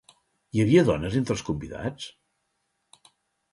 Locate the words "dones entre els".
0.87-1.45